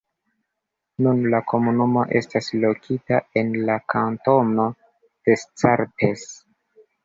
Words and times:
Nun, 1.07 1.19
la 1.33 1.41
komunumo 1.51 2.07
estas 2.21 2.49
lokita 2.65 3.21
en 3.43 3.53
la 3.69 3.77
kantono 3.95 4.69
Descartes. 4.81 6.29